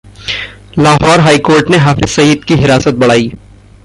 [0.79, 3.31] Lahore high court ने हाफिज सईद की हिरासत बढ़ाई